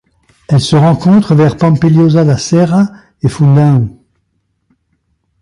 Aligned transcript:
Elle 0.47 0.59
se 0.61 0.75
rencontre 0.75 1.35
vers 1.35 1.55
Pampilhosa 1.57 2.25
da 2.25 2.35
Serra 2.35 2.89
et 3.21 3.29
Fundão. 3.29 4.01